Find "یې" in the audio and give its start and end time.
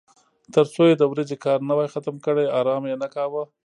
0.89-0.95, 2.89-2.95